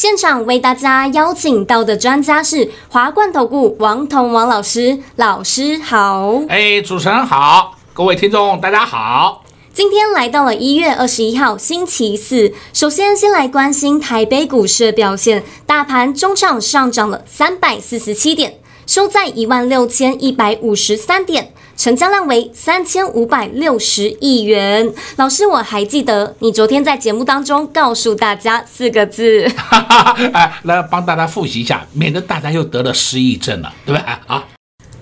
[0.00, 6.40] 现场为大家邀请到的专家是华冠投顾王彤王老师，老师好。
[6.48, 9.44] 哎，主持人好，各位听众大家好。
[9.74, 18.54] 今天来到了一月二十一号星期四，首先先来关心台北股市的表现，大盘中场上涨了三百四十七点，
[18.90, 21.52] 收在一万六千一百五十三点。
[21.76, 24.92] 成交量为三千五百六十亿元。
[25.14, 29.48] 老师，我还记得你昨天在节目当中告诉大家四个字，
[30.34, 34.12] 哎，来帮大家复习一下，免得大家又得了失忆症了，对不对？
[34.26, 34.44] 啊，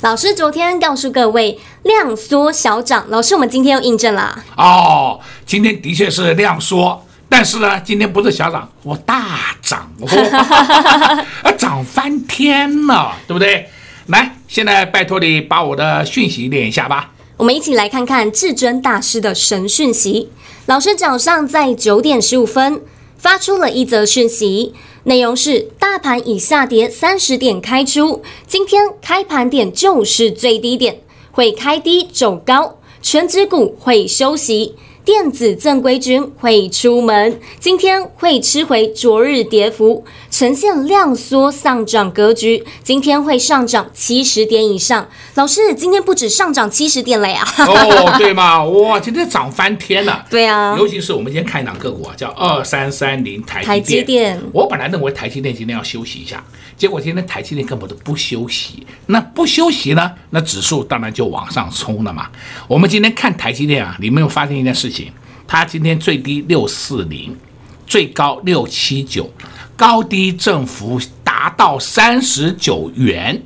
[0.03, 4.45] 老师昨天告诉各位量缩小涨，老师，我们今天又印证了。
[4.59, 10.07] 哦，今天的确是量缩，但是呢，今天不是小涨，我大涨，哦，
[11.57, 13.67] 涨翻天了，对不对？
[14.09, 17.13] 来，现在拜托你把我的讯息念一下吧。
[17.37, 20.31] 我们一起来看看至尊大师的神讯息。
[20.65, 22.81] 老师早上在九点十五分
[23.19, 24.73] 发出了一则讯息，
[25.05, 34.75] 内容是：大盘已下跌三十点开出，今天开盘点就是最低点，会开低走高，全指股会休息。
[35.09, 42.63] 电子正规军会出门，今天会吃回昨日跌幅，呈现量缩上涨格局。
[42.85, 45.09] 今天会上涨七十点以上。
[45.37, 47.43] 老师，今天不止上涨七十点了呀！
[47.57, 48.63] 哦，对吗？
[48.63, 50.27] 哇，今天涨翻天了。
[50.29, 53.67] 对啊，尤其是我们今天看一档个股啊，叫二三三零台积电。
[53.67, 56.45] 台积电，我本来认为台积电今天要休息一下，
[56.77, 58.87] 结果今天台积电根本都不休息。
[59.07, 60.13] 那不休息呢？
[60.29, 62.29] 那指数当然就往上冲了嘛。
[62.67, 64.98] 我们今天看台积电啊，你没有发现一件事情？
[65.47, 67.37] 它今天最低六四零，
[67.87, 69.31] 最高六七九，
[69.77, 73.43] 高低振幅达到三十九元。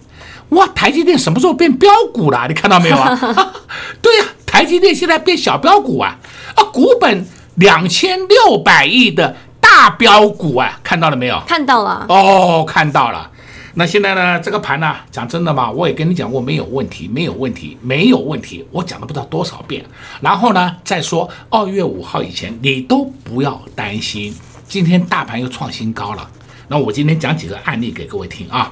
[0.51, 2.47] 哇，台积电什么时候变标股了？
[2.47, 3.09] 你看到没有啊？
[4.03, 6.19] 对呀、啊，台积电现在变小标股啊！
[6.55, 11.43] 啊，股本两千六百亿的大标股啊，看到了没有？
[11.47, 12.05] 看到了。
[12.09, 13.31] 哦，看到了。
[13.75, 14.38] 那现在呢？
[14.41, 18.62] 这个盘呢、讲真的嘛，我也跟你讲过，没有问题，没有问题，没有问题。
[18.71, 19.83] 我讲了不知道多少遍。
[20.21, 24.34] 然后呢，再说二月五号以前，你都不要担心。
[24.69, 26.31] 今天大盘又创新高了。
[26.69, 28.71] 那我今天讲几个案例给各位听啊。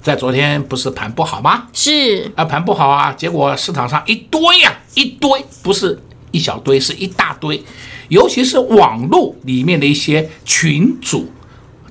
[0.00, 1.66] 在昨天不是盘不好吗？
[1.72, 3.12] 是啊，盘不好啊。
[3.12, 6.00] 结果市场上一堆呀、一堆，不是
[6.30, 7.60] 一小堆，是一大堆。
[8.08, 11.28] 尤其是网络里面的一些群组，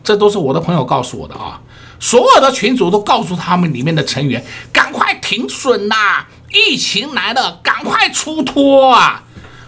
[0.02, 1.62] 这都是我的朋友告诉我的啊。
[2.02, 6.26] 所有的群主都告诉他们里面的成员，赶快停损呐！
[6.52, 9.24] 疫情来了，赶快出脱啊！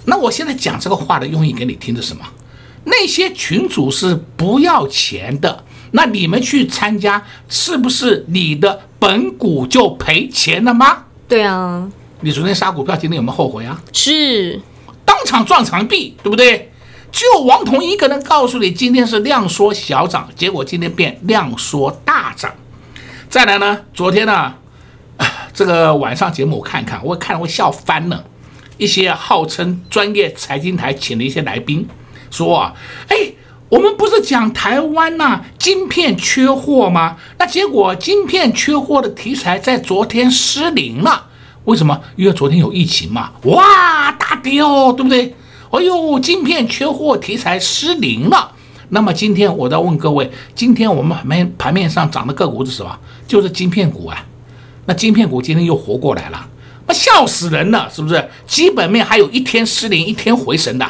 [0.06, 2.26] 那我现在讲这个话的用意给你听的什么？
[2.86, 11.06] 那些群主是不要钱的，那你们去参加，是不是你的本股就赔钱了吗？
[11.28, 11.88] 对啊，
[12.22, 13.80] 你昨天杀股票，今天有没有后悔啊？
[13.94, 14.60] 是，
[15.06, 16.73] 当场撞墙壁，对不对？
[17.14, 22.52] 就王彤一个人告诉你，今天是量缩小涨，结果今天变量缩大涨。
[23.30, 24.56] 再来呢，昨天呢，
[25.54, 28.26] 这个晚上节目我看看，我看我笑翻了。
[28.78, 31.88] 一些号称专业财经台请了一些来宾，
[32.32, 32.74] 说啊，
[33.10, 33.16] 哎，
[33.70, 37.18] 我们不是讲台湾呐，晶片缺货吗？
[37.38, 41.28] 那结果晶片缺货的题材在昨天失灵了。
[41.66, 42.02] 为什么？
[42.16, 43.34] 因为昨天有疫情嘛。
[43.44, 45.36] 哇，大跌哦，对不对？
[45.74, 48.52] 哎呦，晶片缺货题材失灵了。
[48.90, 52.96] 那么今天我再问各位，今天我们盘面盘面上涨的个股是什么？
[53.28, 54.24] 就是晶片股啊。
[54.86, 56.48] 那晶片股今天又活过来了，
[56.86, 58.30] 那笑死人了，是不是？
[58.46, 60.88] 基本面还有一天失灵，一天回神的。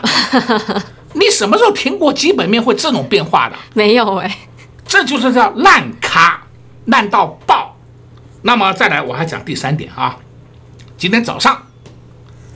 [1.16, 3.56] 你什么时候听过基本面会这种变化的？
[3.74, 4.38] 没有哎，
[4.86, 6.44] 这就是叫烂咖，
[6.88, 7.78] 烂到爆。
[8.42, 10.18] 那么再来，我还讲第三点啊。
[10.98, 11.58] 今天早上。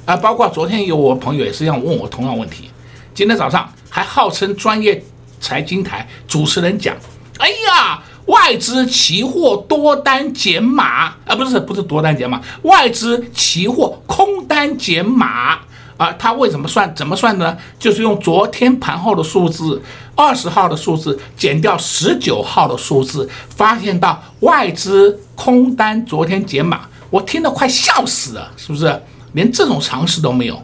[0.08, 2.72] 啊，包括昨天有我朋友也是这样问我同样问题，
[3.14, 5.04] 今天早上还号称专业
[5.42, 6.96] 财经台主持人讲，
[7.40, 15.60] 哎呀，外资期货多单减码啊，不是不是多单减码，外资期货空单减码
[15.98, 17.58] 啊，他为什么算怎么算呢？
[17.78, 19.82] 就是用昨天盘后的数字，
[20.16, 29.04] 二十号的数字减掉十九号的数字，发现到外资空单昨天减码，我听得快笑死了，是不是？
[29.34, 30.64] 连这种常识都没有，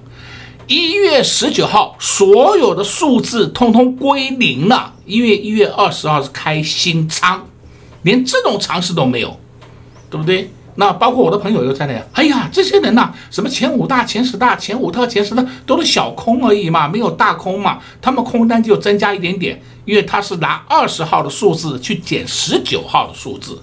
[0.68, 7.45] 一月十九号所有的数字通通归零了，因为一月二十号是开新仓，
[8.04, 9.39] 连这种常识都没有，
[10.10, 10.51] 对不对？
[10.75, 23.62] 那包括我的朋友又在那，哎呀，这些人呐、什么前五大、前十大、前五特、前十特都是小空而已嘛，没有大空嘛，他们空单就增加一点点，因为他是拿二十号的数字去减十九号的数字，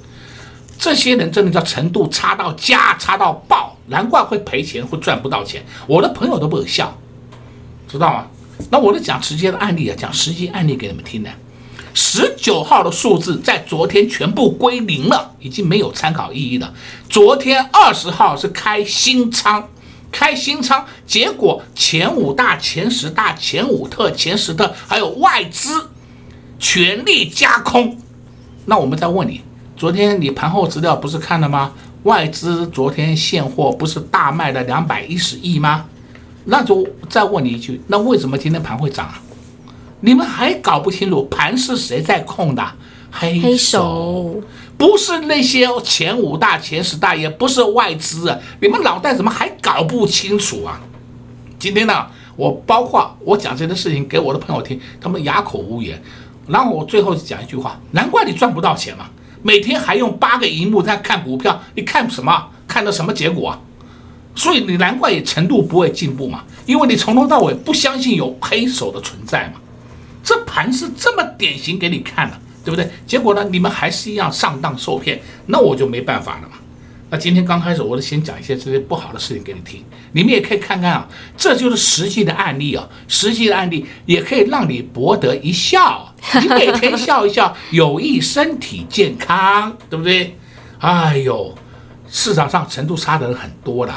[0.78, 5.62] 这些人真的叫程度差到家，差到爆，难怪会赔钱，会赚不到钱。
[5.86, 6.96] 我的朋友都不可笑，
[7.86, 8.26] 知道吗？
[8.70, 11.30] 那我就讲直接的案例啊，讲实际案例给你们听的。
[11.92, 16.72] 十九号的数字在昨天全部归零了，已经没有参考意义了。
[17.08, 19.68] 昨天二十号是开新仓，
[20.12, 25.90] 开新仓，结果前五大、前十大、前五特、前十特，还有外资
[26.60, 27.98] 全力加空。
[28.66, 29.40] 那我们再问你，
[29.76, 31.72] 昨天你盘后资料不是看了吗？
[32.04, 35.86] 外资昨天现货不是大卖了两百一十亿吗？
[36.44, 39.20] 那就再问你一句，那为什么今天盘会涨啊？
[40.00, 42.66] 你们还搞不清楚盘是谁在控的？
[43.12, 44.42] 黑手，黑手
[44.78, 48.38] 不是那些前五大、前十大，也不是外资啊！
[48.62, 50.80] 你们脑袋怎么还搞不清楚啊？
[51.58, 52.06] 今天呢，
[52.36, 56.02] 我包括我讲这件事情给我的朋友听，他们哑口无言。
[56.46, 59.10] 然后我最后讲一句话：难怪你赚不到钱嘛！
[59.42, 62.48] 每天还用八个荧幕在看股票，你看什么？
[62.66, 63.60] 看到什么结果啊？
[64.34, 69.60] 所以你难怪也程度不会进步嘛，因为你从头到尾不相信有黑手的存在嘛。
[70.22, 72.88] 这盘是这么典型给你看了，对不对？
[73.06, 76.58] 结果呢，你们还是一样上当受骗，那我就没办法了嘛。
[77.10, 79.82] 那今天刚开始，我就先讲一些这些不好的事情给你听，
[80.12, 86.09] 你们也可以看看啊，这就是实际的案例啊，实际的案例也可以让你博得一笑，
[86.40, 90.36] 你每天笑一笑，有益身体健康，对不对？
[90.78, 91.54] 哎呦，
[92.08, 93.92] 市场上程度差的人很多的。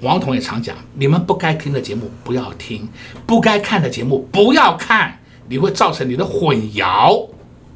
[0.00, 2.88] 王彤也常讲，你们不该听的节目不要听，
[3.24, 5.16] 不该看的节目不要看，
[5.48, 7.28] 你会造成你的混淆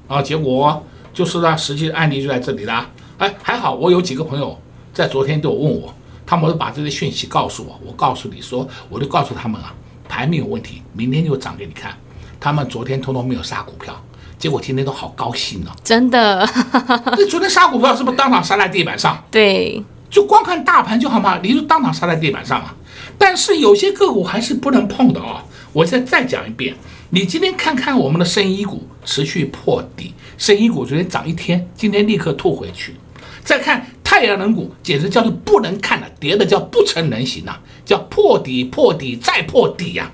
[0.09, 0.21] 啊！
[0.21, 0.85] 结果
[1.15, 2.91] 就是呢，实际案例就在这里了。
[3.19, 4.61] 哎，还好我有几个朋友
[4.93, 5.95] 在昨天都问我，
[6.27, 7.81] 他们都把这些讯息告诉我。
[7.87, 9.73] 我告诉你说，我就告诉他们啊，
[10.09, 11.97] 盘没有问题，明天就涨给你看。
[12.41, 13.95] 他们昨天通通没有杀股票，
[14.39, 15.71] 结果今天都好高兴呢。
[15.83, 16.49] 真的？
[17.17, 19.23] 那昨天杀股票是不是当场杀在地板上？
[19.31, 19.83] 对。
[20.09, 21.41] 就光看大盘就好吗？
[21.43, 22.75] 你就当场杀在地板上啊！
[23.19, 25.45] 但是有些个股还是不能碰的啊！
[25.73, 26.75] 我再再讲一遍，
[27.11, 32.95] 你今天看看我们的生医股持续破底，生医股昨天涨一天，今天立刻吐回去。
[33.43, 40.11] 再看太阳能股，简直叫做不能看了，跌的叫不成人形呐，叫破底破底再破底呀！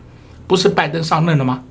[0.47, 1.63] 不是拜登上任了吗？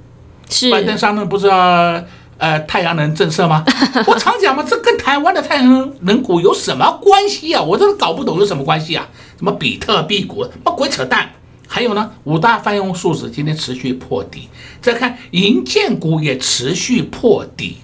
[0.51, 2.03] 是拜登上任不是要？
[2.37, 3.63] 呃，太阳能政策吗？
[4.07, 7.61] 我常讲嘛，这跟台湾的太阳能能股有什么关系啊？
[7.61, 9.07] 我真的搞不懂有什么关系啊？
[9.37, 11.29] 什么比特币股，什么鬼扯淡？
[11.67, 14.49] 还有呢，五大泛用数字今天持续破底，
[14.81, 17.77] 再看银建股也持续破底。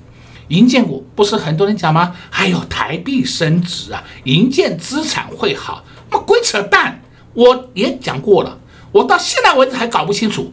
[0.48, 2.16] 银建股不是很多人讲吗？
[2.32, 7.00] 还有台币升值啊，银建资产会好，什么鬼扯淡？
[7.36, 8.58] 我也讲过了，
[8.92, 10.52] 我到现在为止还搞不清楚。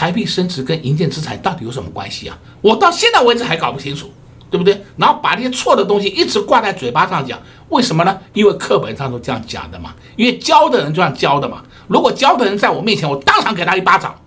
[0.00, 2.38] 台币升值跟银建资产到底有什么关系啊？
[2.62, 4.10] 我到现在为止还搞不清楚，
[4.50, 4.82] 对不对？
[4.96, 7.38] 然后把那些错的东西一直挂在嘴巴上讲，
[7.68, 8.18] 为什么呢？
[8.32, 11.62] 因为课本上都这样讲的嘛，因为教的人这样教的嘛。
[11.86, 14.18] 如果教的人在我面前，我当场给他一巴掌，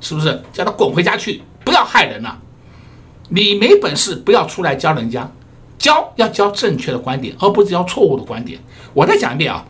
[0.00, 0.40] 是不是？
[0.52, 2.38] 叫他滚回家去，不要害人了。
[3.30, 5.28] 你没本事，不要出来教人家，
[5.78, 8.60] 教要教正确的观点，而不是教错误的观点。
[8.94, 9.64] 我再讲一遍啊，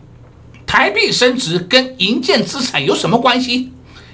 [0.66, 3.72] 台币升值跟银建资产有什么关系？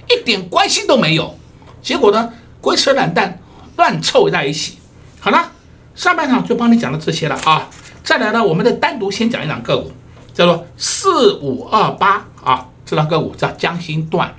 [0.08, 1.38] 一点关系都没有，
[1.82, 3.38] 结果呢，鬼扯懒蛋
[3.76, 4.78] 乱凑在一起。
[5.20, 5.52] 好了，
[5.94, 7.68] 上半场就帮你讲了这些了啊。
[8.02, 9.90] 再来呢，我们再单独先讲一档个股，
[10.34, 14.34] 叫做四五二八啊，这档个股叫江心段，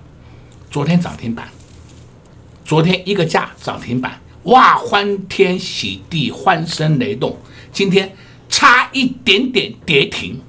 [0.70, 1.48] 昨天涨停板，
[2.64, 7.38] 昨天一个价涨停板，哇，欢天喜地，欢声雷动。
[7.72, 8.16] 今天
[8.48, 10.40] 差一点点跌停，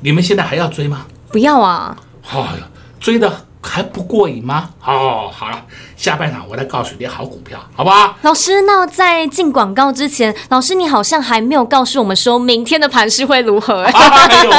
[0.00, 1.06] 你们现在还要追吗？
[1.30, 1.96] 不要啊！
[2.30, 2.68] 哎呀，
[3.00, 3.46] 追的。
[3.66, 4.70] 还不过瘾吗？
[4.84, 5.64] 哦，好了，
[5.96, 8.14] 下半场我再告诉你好股票，好不好？
[8.22, 13.82] 老师，那在进广告之前，老师你好像还没有告诉我们说明天的盘势会如何？
[13.90, 14.52] 哎呦，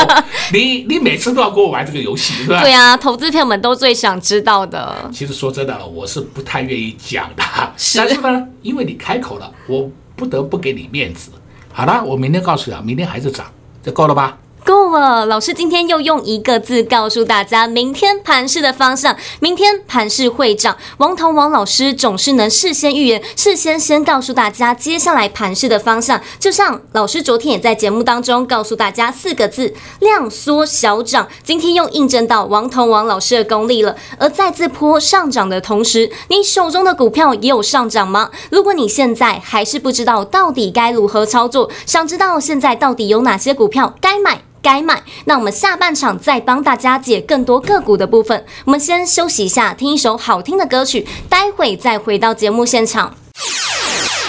[0.52, 2.62] 你你每次都要跟我玩这个游戏，是吧？
[2.62, 4.96] 对啊，投资朋友们都最想知道的。
[5.14, 7.44] 其实说真的，我是不太愿意讲的，
[7.78, 11.30] 是但是呢，因为你开口了，我不得不给你面子。
[11.72, 13.46] 好了，我明天告诉你啊，明天还是涨，
[13.84, 14.38] 这够了吧？
[14.66, 19.16] 够了，老师今天又用一个字告诉大家明天盘势的方向。
[19.40, 26.20] 明天盘势会涨，王彤王老师总是能事先预言，事先先告诉大家接下来盘势的方向。
[26.40, 31.28] 就像老师昨天也在节目当中告诉大家四个字：量缩小涨。
[31.44, 33.96] 今天又印证到王彤王老师的功力了。
[34.18, 38.32] 而在这波上涨的同时，你手中的股票也有上涨吗？
[38.50, 44.42] 如果你现在还是不知道到底该如何操作，想知道现在到底有哪些股票该买？
[44.66, 48.44] 该买，那我们下半场再帮大家解更多个股的部分。
[48.66, 53.16] 我们先休息一下，听一首好听的歌曲，待会再回到节目现场。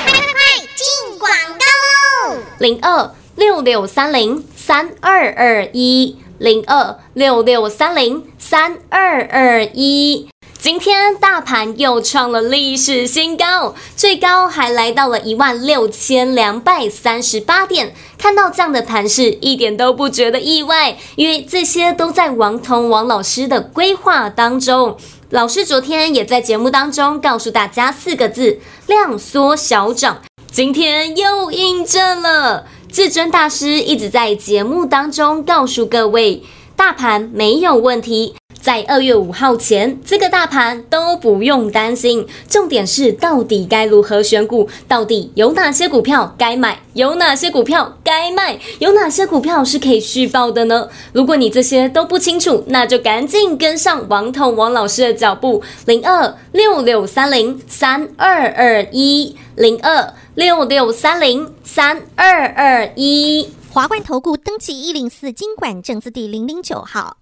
[0.05, 2.43] 快快快，进广告喽！
[2.59, 10.29] 零二六六三零三二二一，零二六六三零三二二一。
[10.67, 17.95] 今天大盘又创了历史新高，最高还来到了一万六千两百三十八点。
[18.19, 24.97] 看到这样的盘势，一点都不觉得意外，因为这些都在王彤王老师的规划当中。
[25.31, 28.59] 老师昨天也在节目当中告诉大家四个字：
[28.89, 30.21] 量缩小涨。
[30.51, 36.43] 今天又印证了，至尊大师一直在节目当中告诉各位，
[36.75, 38.35] 大盘没有问题。
[38.67, 42.27] 在二月五号前，这个大盘都不用担心。
[42.49, 44.69] 重点是，到底该如何选股？
[44.89, 46.81] 到底有哪些股票该买？
[46.95, 48.59] 有哪些股票该卖？
[48.81, 50.89] 有哪些股票是可以续报的呢？
[51.13, 55.63] 如果你这些都不清楚，那就赶紧跟上王彤王老师的脚步。
[55.85, 63.49] 零二六六三零三二二一，零二六六三零三二二一。
[63.71, 67.19] 华冠投顾登记一零四金管证字第零零九号，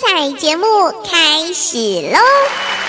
[0.00, 0.66] 彩节目
[1.04, 1.78] 开始
[2.10, 2.83] 喽！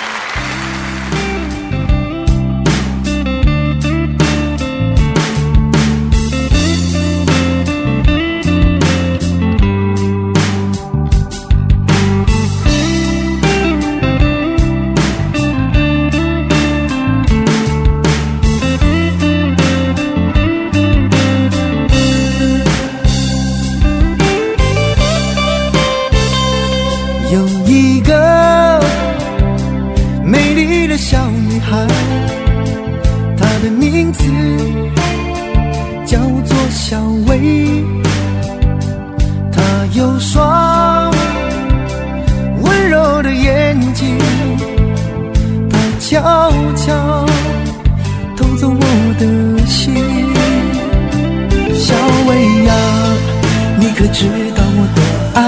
[53.98, 54.26] 可知
[54.56, 55.02] 道我多
[55.40, 55.42] 爱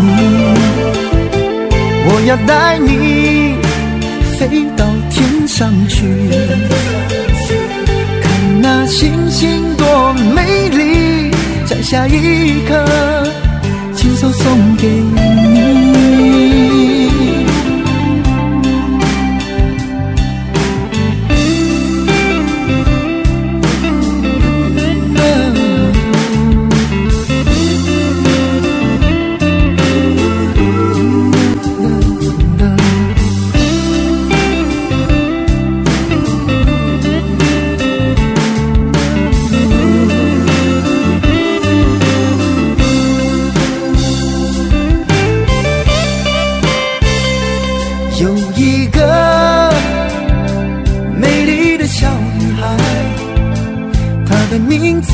[0.00, 0.08] 你，
[2.06, 2.88] 我要带你
[4.38, 6.06] 飞到天上去，
[8.22, 11.30] 看那星星多美丽，
[11.66, 12.84] 摘下一颗
[13.94, 15.89] 亲手送给你。
[54.50, 55.12] 的名字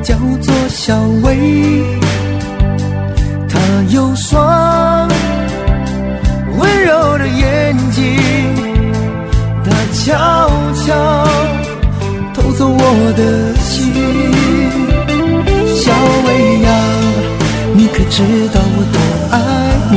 [0.00, 1.82] 叫做小薇
[3.48, 3.58] 她
[3.90, 5.08] 有双
[6.56, 8.04] 温柔的眼睛
[9.64, 10.48] 她悄
[10.86, 11.26] 悄
[12.32, 13.92] 偷走我的心。
[15.74, 15.92] 小
[16.26, 16.68] 薇呀
[17.74, 18.22] 你可知
[18.54, 18.98] 道我多
[19.32, 19.36] 爱
[19.90, 19.96] 你？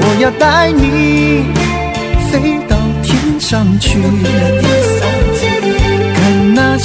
[0.00, 1.42] 我要带你
[2.30, 3.98] 飞到天上去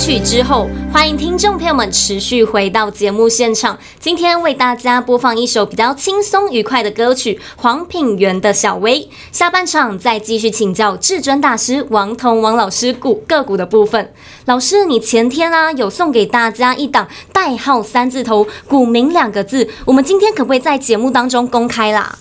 [0.00, 3.78] 曲之后，欢迎听众朋友们持续回到节目现场。
[3.98, 9.00] 今天为大家播放一首比较轻松愉快的歌曲《黄品源的小薇》。
[9.30, 14.10] 下半场再继续请教至尊大师王彤王老师股个股的部分。
[14.46, 22.18] 老师，你前天啊有送给大家一档代号三字头股名两个字，我们今天可不可以在节目当中公开啦？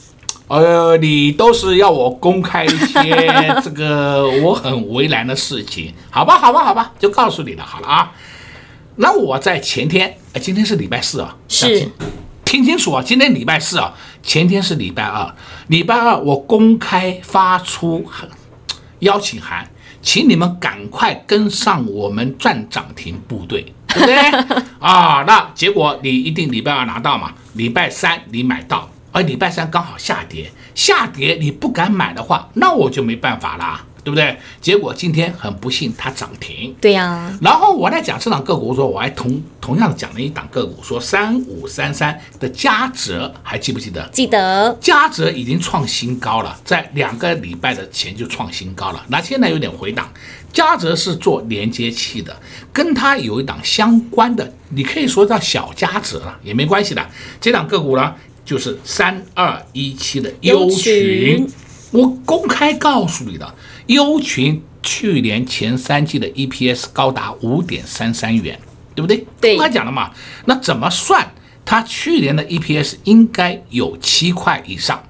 [0.49, 8.11] 呃，你都是要我公开一些这个我很为难的事情，好吧，好吧，好吧，就告诉你了，好了啊。
[8.95, 11.87] 那我在前天，呃，今天是礼拜四啊，是，
[12.43, 15.31] 听清楚啊，今天礼拜四啊，前天是礼拜二，
[15.67, 18.03] 礼拜二我公开发出
[18.99, 19.69] 邀请函，
[20.01, 24.63] 请你们赶快跟上我们赚涨停部队，对不对？
[24.79, 28.89] 啊，那结果你一定礼拜二拿到嘛，礼拜三你买到。
[29.11, 34.37] 而礼拜三刚好下跌，下跌你不敢买的话，那我就没办法啦，对不对？
[34.61, 37.37] 结果今天很不幸它涨停，对呀、啊。
[37.41, 44.07] 然后我在讲这档个股的时候，我还同同样讲了一档个股，说三五三三的嘉泽，还记不记得？
[44.09, 44.77] 记得。
[44.79, 50.07] 嘉泽已经创新高了，在两个礼拜的前就创新高了，那现在有点回档。
[50.51, 52.35] 嘉泽是做连接器的，
[52.73, 57.07] 跟它有一档相关的，你可以说叫小嘉泽了，也没关系的。
[57.39, 58.15] 这档个股呢？
[58.49, 61.47] 就是三二一七的优群，
[61.91, 63.53] 我公开告诉你的，
[63.85, 68.59] 优群去年前三季的 EPS 高达五点三三元，
[68.95, 69.23] 对不对？
[69.39, 70.09] 对，公开讲了嘛。
[70.45, 71.31] 那怎么算？
[71.63, 75.03] 它去年的 EPS 应该有七块以上，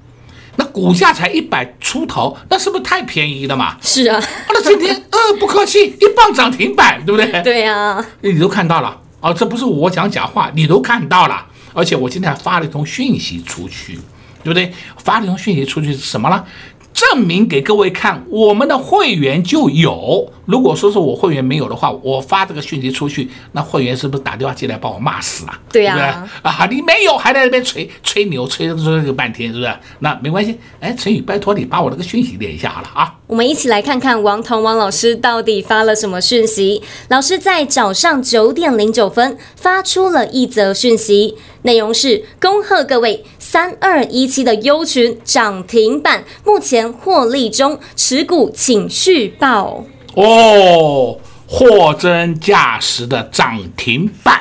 [0.56, 3.78] 那股价才一百出头，那是不是太便宜了嘛？
[3.80, 7.40] 是啊，那今天呃不客气，一棒涨停板，对不对？
[7.40, 11.46] 对呀、啊，你都看到了哦，这不是我讲假话，你都看到了。
[11.72, 13.94] 而且我今天还发了一通讯息出去，
[14.42, 14.72] 对不对？
[14.98, 16.44] 发了一通讯息出去是什么呢？
[16.92, 20.30] 证明给各位看，我们的会员就有。
[20.44, 25.58] 如果说是我会员没有的话，我发这个讯息出去，那会员是不是打电话进来把我骂死啊？
[25.72, 26.50] 对呀、啊，对不对？
[26.50, 29.72] 啊，你没有，还在那边吹吹牛，吹了吹了半天，是不是？
[30.00, 33.14] 那没关系，哎，陈宇，拜托你把我这个讯息连一下好了啊。
[33.30, 36.82] 我们一起来看看王彤王老师到底发了什么讯息。
[37.06, 49.84] 老师在早上九点零九分发出了一则讯息，内容是：恭贺各位三二一七的优群涨停板，目前获利中，持股请续报。
[50.14, 54.40] 哦，货真价实的涨停板，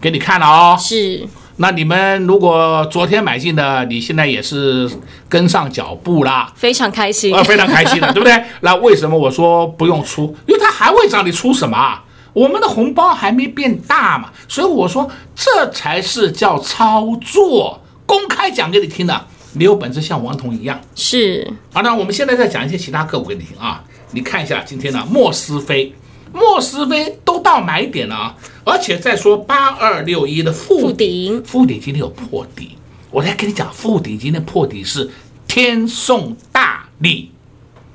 [0.00, 0.78] 给你看了哦。
[0.80, 1.26] 是，
[1.58, 4.90] 那你们如果昨天买进的，你现在也是
[5.28, 8.42] 跟上脚步啦，非常开心啊，非常开心的， 对不对？
[8.62, 10.34] 那为什么我说不用出？
[10.46, 11.76] 因为它还会涨，你出什么？
[11.76, 19.26] 啊我们的红包还没变大嘛，所以我说这才是叫操作，公开讲给你听的。
[19.54, 21.50] 你有本事像王彤一样是。
[21.72, 23.82] 好，那我们现在再讲一些其他个股给你听啊。
[24.12, 25.92] 你看一下今天的莫斯菲，
[26.32, 32.76] 莫斯菲都到买点了啊，而且再说八二六一的附顶，附顶今天有破底，
[33.10, 35.10] 我来跟你讲，附顶今天破底是
[35.46, 37.30] 天送大礼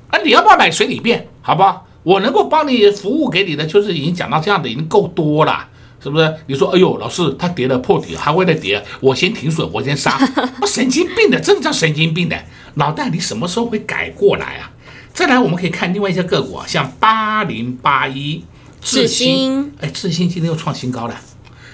[0.08, 0.18] 啊！
[0.24, 1.28] 你要不要买随你便？
[1.40, 1.86] 好不好？
[2.02, 5.68] 我能够帮你服务给你的，就是已经讲到这样的已经够多了，
[6.02, 6.34] 是不是？
[6.48, 10.18] 你说，哎呦，老师他跌了破底还会再跌，我先停损，我先杀，
[10.60, 12.36] 我神经病的，真的叫神经病的，
[12.74, 14.72] 脑袋你什么时候会改过来啊？
[15.12, 18.42] 再来，我们可以看另外一些个股啊，像八零八一
[18.84, 21.14] 智新，哎，智新今天又创新高了，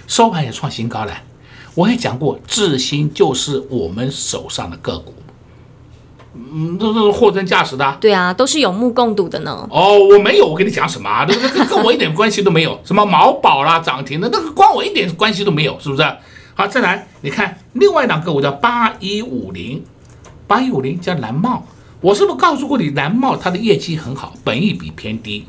[0.06, 1.12] 收盘也创新高了。
[1.74, 5.12] 我也讲过，智新就是我们手上的个股，
[6.34, 7.98] 嗯，这都是货真价实的。
[8.00, 9.68] 对啊，都是有目共睹的呢。
[9.72, 11.26] 哦，我没有，我跟你讲什么啊？
[11.26, 12.80] 这个跟我一点关系都没有。
[12.84, 16.02] 什么毛宝啦，涨停的，那个关我一点关系都没有，是不是？
[16.54, 19.82] 好，再来，你看另外一档个股叫八一五零，
[20.46, 21.66] 八一五零叫蓝帽。
[22.00, 25.44] 我是不是告诉过你，蓝帽它的业绩很好，本益比偏低，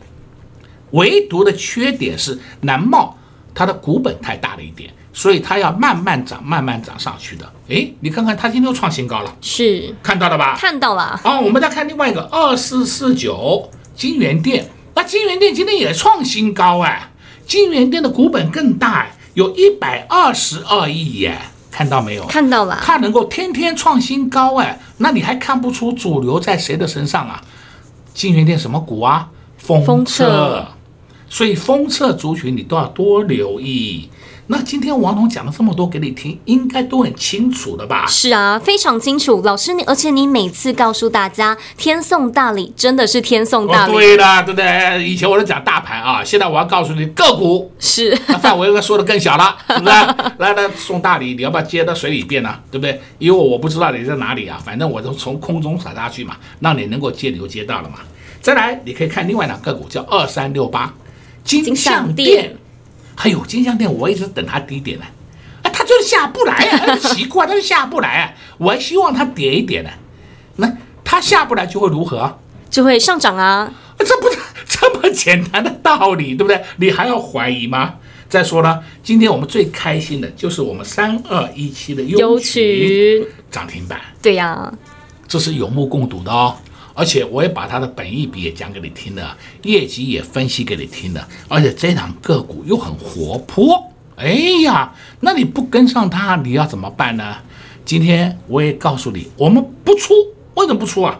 [0.91, 3.17] 唯独的缺点是南茂
[3.53, 7.51] 它的股本太大了一点，所以它要慢慢涨，慢慢涨上去的。
[7.67, 10.55] 诶，你看看它今天又创新高了，是看到了吧？
[10.57, 11.19] 看到了。
[11.23, 17.11] 哦，我们再看另外一个二四四九金源店，那金源店今天也创新高哎，
[17.45, 21.37] 金源店的股本更大哎，有一百二十二亿耶。
[21.71, 22.25] 看到没有？
[22.25, 27.41] 看到了，它能够天天创新高哎，那你还看不出主流在谁的身上啊？
[28.13, 29.29] 金源店什么股啊？
[29.57, 30.67] 封测，测
[31.31, 34.09] 所以封测族群你都要多留意。
[34.47, 38.05] 那今天王彤讲了这么多给你听，应该都很清楚的吧？
[38.05, 39.41] 是啊，非常清楚。
[39.45, 43.93] 老师你，而且你每次告诉大家天送大礼，真的是天送大礼。
[43.93, 45.07] 哦、对的，对不对？
[45.07, 49.95] 以前我都讲大盘啊，现在我要告诉你个股，是那范围应该说的更小了，是不是？
[50.39, 52.53] 来来送大礼，你要不要接到水里边呢？
[52.69, 52.99] 对不对？
[53.19, 57.99] 因为我不知道你在哪里啊，反正我都从空中撒下去嘛，让你能够接流接到了嘛。
[58.41, 60.93] 再来，你可以看另外两个股叫二三六八。
[61.43, 62.55] 金像电，
[63.15, 65.05] 还有金像电，我一直等它低点呢，
[65.63, 69.89] 啊，它就是下不来啊， 奇怪，它就下不来啊，我还希望它跌一点呢，
[70.57, 70.71] 那
[71.03, 72.39] 它下不来就会如何？
[72.69, 76.61] 就会上涨啊，这不是 这么简单的道理，对不对？
[76.77, 77.95] 你还要怀疑吗？
[78.29, 84.73] 再说了，今天我们最开心的就是我们三二一七的优曲涨停板，对呀、啊，
[85.27, 86.55] 这是有目共睹的哦。
[86.93, 93.83] 而且我也把它的本益比也讲给你听了，业绩也分析给你听了，而且这档个股又很活泼。
[94.17, 97.37] 哎呀，那你不跟上它，你要怎么办呢？
[97.83, 100.13] 今天我也告诉你，我们不出，
[100.53, 101.19] 为什么不出啊？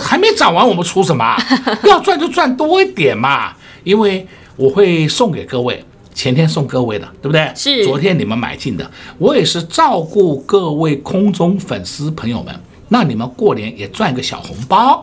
[0.00, 1.36] 还没涨完，我们出什么？
[1.84, 7.52] 要赚就赚多一点嘛，因为我会送给各位，前天送各位的，对不对？
[7.54, 7.84] 是。
[7.84, 12.54] 昨天你们买进的，我也是照顾各位空中粉丝朋友们。
[12.92, 15.02] 那你们过年也赚一个小红包，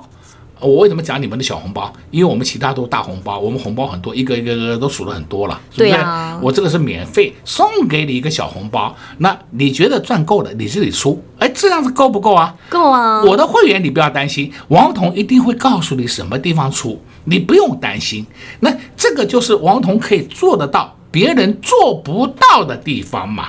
[0.60, 1.92] 我为什么讲你们的小红包？
[2.12, 5.96] 因为我们其他都大红包，我们红包很多，一个一个个都数了很多了，是不是？
[6.40, 11.20] 我这个是免费送给你一个小红包，那你觉得赚够了，你自己出。
[11.40, 12.56] 哎，这样子够不够啊？
[12.70, 13.24] 够啊。
[13.24, 18.24] 我的会员你不要担心，王彤一定会告诉你什么地方出，你不用担心。
[18.60, 23.48] 那这个就是王彤可以做得到，别人做不到的地方嘛。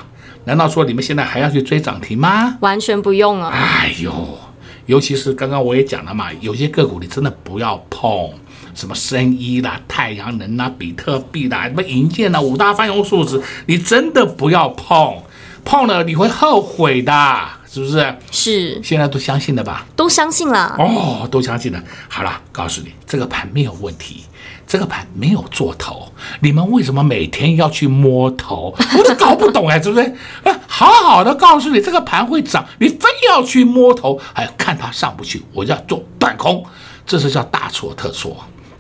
[0.51, 2.57] 难道说你们现在还要去追涨停吗？
[2.59, 3.53] 完全不用啊！
[3.55, 4.37] 哎呦，
[4.87, 8.33] 尤其是刚刚我也讲了嘛，有些个股你真的不要碰，
[8.75, 15.23] 什么生医啦、太阳能啦、比特币啦、什么银建啦、五大泛用数字，你真的不要碰，
[15.65, 17.13] 碰了你会后悔的，
[17.71, 18.17] 是不是？
[18.33, 18.83] 是。
[18.83, 19.87] 现在都相信了吧？
[19.95, 20.75] 都相信了。
[20.81, 21.81] 哦，都相信了。
[22.09, 24.25] 好了，告诉你，这个盘没有问题。
[24.71, 28.73] 这个盘没有做头，你们为什么每天要去摸头？
[28.97, 30.15] 我都搞不懂哎，是不是？
[30.69, 36.65] 好好的告诉你，这个盘会涨，你非要去摸头，还看它上不去，我就要做短空，
[37.05, 38.37] 这是叫大错特错。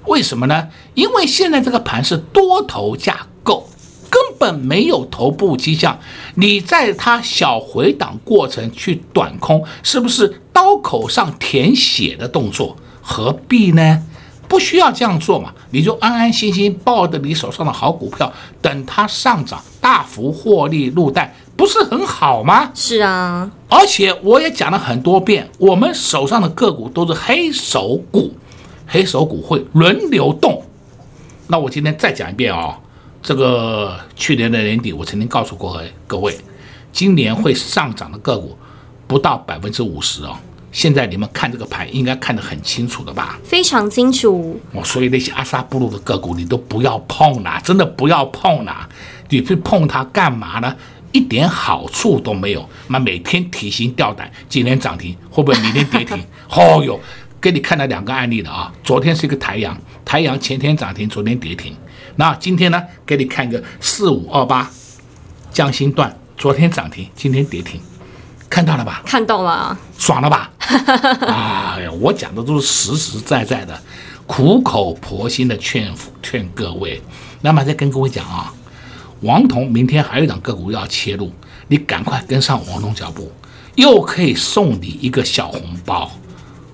[0.06, 0.68] 为什么呢？
[0.94, 3.68] 因为现在这个盘是多头架构，
[4.08, 5.98] 根本没有头部迹象。
[6.36, 12.76] 你在它小回档过程去短空，是不是刀口上舔血的动作？
[13.02, 14.04] 何必呢？
[14.50, 22.72] 不需要这样做嘛，你就安安心心抱着你手上的好股票，等它上涨，大幅获利入袋，不是很好吗？
[22.74, 28.34] 是啊，而且我也讲了很多遍，我们手上的个股都是黑手股，
[28.88, 30.60] 黑手股会轮流动。
[31.46, 32.76] 那我今天再讲一遍啊、哦，
[33.22, 36.36] 这个去年的年底我曾经告诉过各位，
[36.92, 38.58] 今年会上涨的个股
[39.06, 40.36] 不到百分之五十哦。
[40.72, 43.38] 现在你们看这个盘，应该看得很清楚的吧？
[43.42, 44.60] 非常清楚。
[44.72, 48.88] 哦，所以那些阿萨布鲁的个股，你都不要碰啦，真的不要碰啦。
[49.28, 50.76] 你去碰它干嘛呢？
[51.12, 52.68] 一点好处都没有。
[52.86, 56.16] 那每天提心吊胆，今天涨停会不会明天跌停？
[56.50, 57.00] 哦哟，
[57.40, 58.72] 给你看了两个案例的啊。
[58.84, 61.74] 昨天是一个台阳，台阳前天涨停，昨天跌停。
[62.14, 62.80] 那今天呢？
[63.04, 64.70] 给你看一个四五二八，
[65.50, 67.80] 江心段，昨天涨停，今天跌停。
[68.50, 69.02] 看到了吧？
[69.06, 70.50] 看到了，爽了吧？
[70.58, 73.80] 哎呀，我讲的都是实实在在的，
[74.26, 77.00] 苦口婆心的劝劝各位。
[77.40, 78.52] 那么再跟各位讲啊，
[79.20, 81.32] 王彤明天还有一档个股要切入，
[81.68, 83.32] 你赶快跟上王彤脚步，
[83.76, 86.10] 又可以送你一个小红包，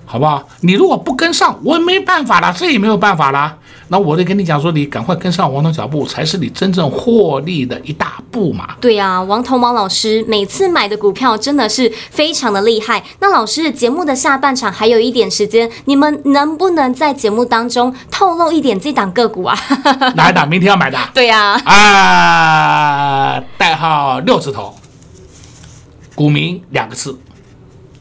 [0.09, 0.41] 好不好？
[0.61, 3.57] 你如果不跟上，我也没办法了，这也没有办法了。
[3.89, 8.75] 那我得跟你讲说，你赶快跟上王彤脚步，才是你真正获利的一大步嘛。
[8.79, 13.03] 对呀、啊，王彤王老师每次买的股票真的是非常的厉害。
[13.19, 19.57] 那老师，节目的下半场还有一点时间，你们能不能在节目当中透露一点这档个股啊？
[20.15, 20.47] 哪一档？
[20.47, 20.97] 明天要买的？
[21.13, 21.73] 对呀、啊。
[21.73, 24.73] 啊，代号六字头，
[26.15, 27.17] 股名两个字。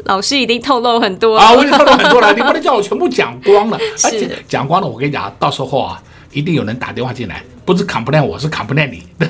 [0.06, 3.78] 老师已经透露很多啊，我已经透露很多了，你不能叫我全部讲光了。
[4.04, 6.00] 而且讲光了，我跟你讲，到时候啊，
[6.32, 9.06] 一定有人打电话进来，不是 complain 我，是 complain 你。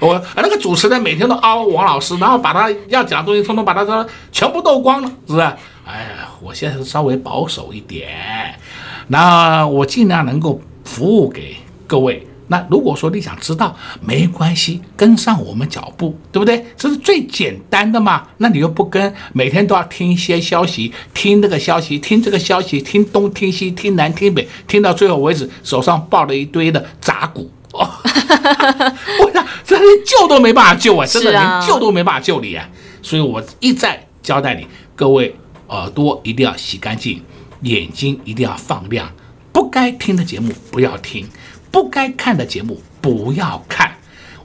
[0.00, 5.42] 我那个主持人每天都凹王老师，然后把他要讲的东西通通把他说全部都光了，是不是？
[5.86, 8.58] 哎呀，我现在是稍微保守一点，
[9.06, 11.56] 那我尽量能够服务给
[11.86, 12.25] 各位。
[12.48, 16.64] 那如果说你想知道，没关系，跟上我们脚步，对不对？
[16.76, 18.28] 这是最简单的嘛。
[18.38, 27.88] 那你又不跟，每天都要听一些消息，听这个消息，听这个消息，听东听西，听南听北，听到最后为止，手上抱了一堆的杂股，哦，
[29.22, 32.68] 我操这连救都没办法救啊，真的连救都没办法救你啊。
[33.02, 35.34] 所以我一再交代你，各位
[35.68, 37.20] 耳朵一定要洗干净，
[37.62, 39.10] 眼睛一定要放亮，
[39.52, 41.26] 不该听的节目不要听。
[41.70, 43.96] 不该看的节目不要看，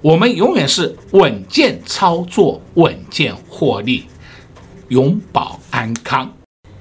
[0.01, 4.05] 我们永远是稳健操作，稳健获利，
[4.89, 6.33] 永保安康。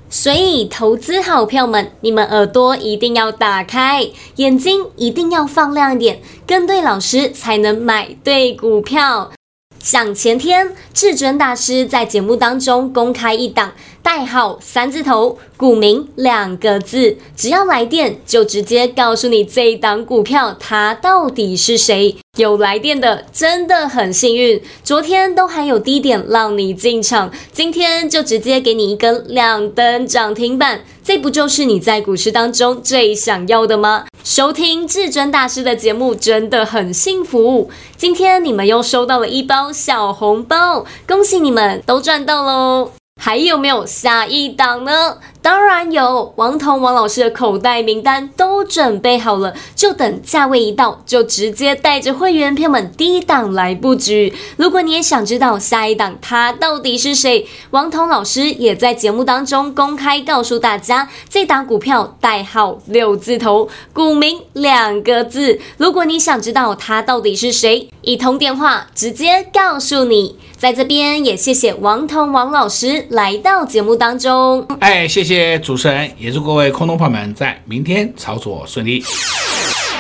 [0.09, 9.31] 所以，投资好票们，你们耳朵一定要打开，眼睛一定要放亮一点，跟对老师才能买对股票。
[9.79, 13.73] 像前天，至尊大师在节目当中公开一档。
[14.03, 22.17] 代号三字头，股名两个字，只要来电就直接告诉你这一档股票它到底是谁。
[22.37, 34.07] 有来电的真的很幸运，昨天都还有低点让你进场，今天就直接给你一根亮灯涨停板，这不就是你在股市当中最想要的吗？
[34.23, 42.93] 收听至尊大师的节目真的很幸福，今天你们又收到了一包小红包，恭喜你们都赚到喽！
[43.21, 45.19] 还有没有下一档呢？
[45.43, 54.35] 当然有，王彤王老师的口袋名单都准备好了，就等价位一到，就直接带着会员朋友们低档来布局。
[54.57, 65.61] 如果你也想知道下一档他到底是谁，王彤老师也在节目当中公开告诉大家，这档股票代号六字头，股名两个字。
[65.77, 70.39] 如果你想知道他到底是谁，一通电话直接告诉你。
[70.57, 74.67] 在这边也谢谢王彤王老师来到节目当中。
[74.81, 75.59] 哎，谢谢。
[75.59, 79.01] 主持人，也祝各位空头朋友们在明天操作顺利。
[79.01, 79.09] 快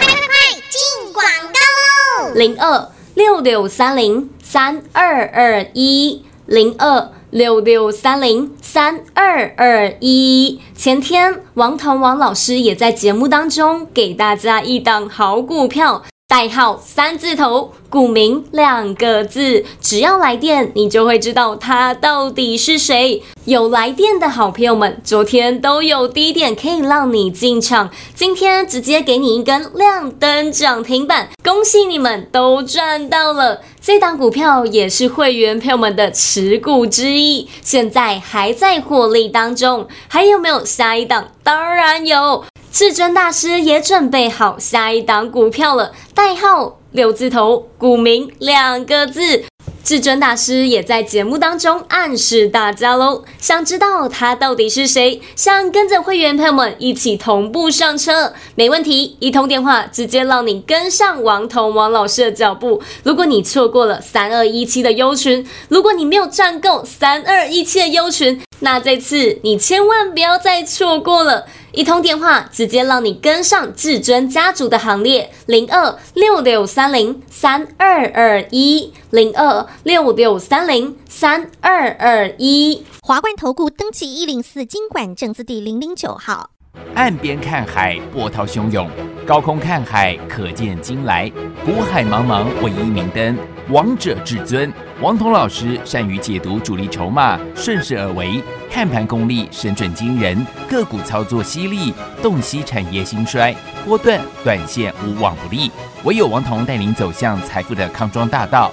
[0.02, 2.34] 快快进广告喽！
[2.34, 10.60] 零二六六三零三二二一，零二六六三零三二二一。
[10.76, 16.02] 前天王彤王老师也在节目当中给大家一档好股票。
[16.30, 23.20] 代号三字头，股名两个字，只要来电，你就会知道他到底是谁。
[23.46, 33.62] 有来电的好朋友们，昨天都有低点可以让你进场，今天直接给你一根亮灯涨停板，恭喜你们都赚到了。
[33.80, 39.88] 这档股票也是会员朋友们的持股之一，现在还在获利当中。
[40.06, 41.32] 还有没有下一档？
[41.42, 42.44] 当然有。
[42.72, 49.44] 至尊大师也准备好下一档股票了，代号六字头，股名两个字。
[49.82, 62.80] 至尊大师也在节目当中暗示大家喽，想知道他到底是谁，想跟着会员朋友们一起同步上车，没问题，一通电话直接让你跟上王彤王老师的脚步。
[63.02, 71.46] 如果你错过了三二一七的优群，如果你没有赚够三二一七的优群，那这次你千万不要再错过了。
[71.72, 82.84] 一通电话，直接让你跟上至尊家族的行列，零二六六三零三二二一，零二六六三零三二二一。
[83.00, 86.50] 华冠投顾登记一零四经管证字第零零九号。
[86.94, 88.88] 岸边看海，波涛汹涌；
[89.30, 91.30] 高空看海，可见金来。
[91.64, 93.38] 股海茫茫，唯一明灯。
[93.68, 105.70] 王者至尊，王彤老师善于解读主力筹码，顺势而为，看盘功力神准惊人，个股操作犀利，洞悉产业兴衰，波段短线无往不利。
[106.02, 108.72] 唯有王彤带领走向财富的康庄大道。